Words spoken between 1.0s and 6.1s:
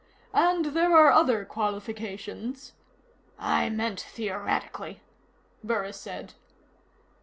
other qualifications" "I meant theoretically," Burris